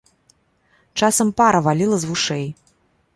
[0.99, 2.43] Часам пара валіла з вушэй!